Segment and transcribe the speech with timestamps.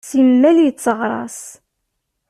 [0.09, 1.39] Simmal yetteɣṛas.